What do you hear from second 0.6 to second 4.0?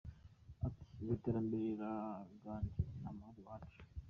Ati “Ubu iterambere riraganje ni amahoro iwacu.